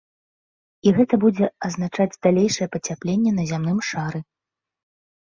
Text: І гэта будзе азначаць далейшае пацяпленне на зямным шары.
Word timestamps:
І 0.87 0.93
гэта 0.99 1.15
будзе 1.23 1.49
азначаць 1.67 2.19
далейшае 2.27 2.67
пацяпленне 2.75 3.31
на 3.35 3.43
зямным 3.51 3.77
шары. 3.89 4.19